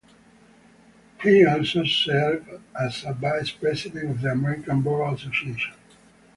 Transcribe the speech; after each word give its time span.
He 1.21 1.45
also 1.45 1.83
served 1.83 2.49
as 2.73 3.03
a 3.05 3.13
vice-president 3.13 4.09
of 4.09 4.21
the 4.21 4.31
American 4.31 4.81
Bar 4.81 5.13
Association. 5.13 5.75